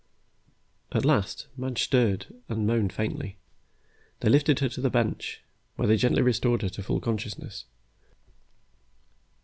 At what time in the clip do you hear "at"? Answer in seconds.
0.91-1.05